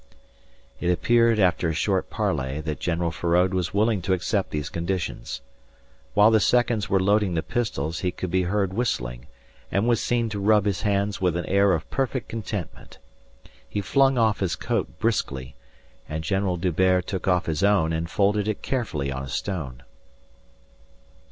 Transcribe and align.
It 0.79 0.89
appeared 0.89 1.37
after 1.37 1.69
a 1.69 1.75
short 1.75 2.09
parley 2.09 2.59
that 2.59 2.79
General 2.79 3.11
Feraud 3.11 3.53
was 3.53 3.71
willing 3.71 4.01
to 4.01 4.13
accept 4.13 4.49
these 4.49 4.67
conditions. 4.67 5.41
While 6.15 6.31
the 6.31 6.39
seconds 6.39 6.89
were 6.89 6.99
loading 6.99 7.35
the 7.35 7.43
pistols 7.43 7.99
he 7.99 8.09
could 8.11 8.31
be 8.31 8.41
heard 8.41 8.73
whistling, 8.73 9.27
and 9.71 9.87
was 9.87 10.01
seen 10.01 10.27
to 10.29 10.39
rub 10.39 10.65
his 10.65 10.81
hands 10.81 11.21
with 11.21 11.35
an 11.37 11.45
air 11.45 11.73
of 11.73 11.87
perfect 11.91 12.29
contentment. 12.29 12.97
He 13.69 13.79
flung 13.79 14.17
off 14.17 14.39
his 14.39 14.55
coat 14.55 14.97
briskly, 14.97 15.53
and 16.09 16.23
General 16.23 16.57
D'Hubert 16.57 17.05
took 17.05 17.27
off 17.27 17.45
his 17.45 17.61
own 17.63 17.93
and 17.93 18.09
folded 18.09 18.47
it 18.47 18.63
carefully 18.63 19.11
on 19.11 19.21
a 19.21 19.29
stone. 19.29 19.83